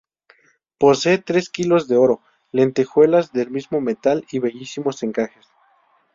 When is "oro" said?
1.95-2.21